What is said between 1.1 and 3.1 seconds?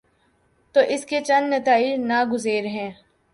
چند نتائج ناگزیر ہیں۔